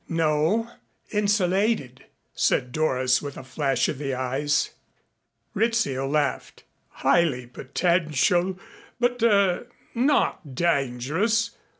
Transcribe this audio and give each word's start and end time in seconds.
"No, 0.09 0.67
insulated," 1.11 2.05
said 2.33 2.71
Doris 2.71 3.21
with 3.21 3.37
a 3.37 3.43
flash 3.43 3.87
of 3.87 3.99
the 3.99 4.15
eyes. 4.15 4.71
Rizzio 5.53 6.07
laughed. 6.07 6.63
"Highly 7.05 7.45
potential 7.45 8.57
but 8.99 9.21
er 9.21 9.67
not 9.93 10.55
dangerous. 10.55 11.51